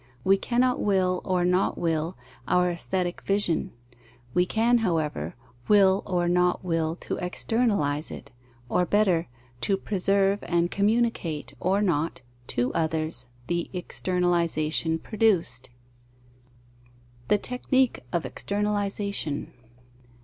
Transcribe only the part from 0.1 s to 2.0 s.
We cannot will or not